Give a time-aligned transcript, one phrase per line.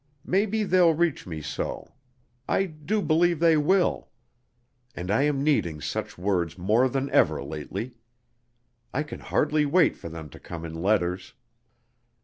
[0.25, 1.93] Maybe they'll reach me so.
[2.47, 4.09] I do believe they will.
[4.95, 7.99] And I am needing such words more than ever lately.
[8.95, 11.35] I can hardly wait for them to come in letters.